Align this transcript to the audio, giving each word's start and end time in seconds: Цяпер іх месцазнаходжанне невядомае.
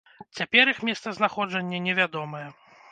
Цяпер 0.39 0.71
іх 0.73 0.81
месцазнаходжанне 0.89 1.85
невядомае. 1.89 2.45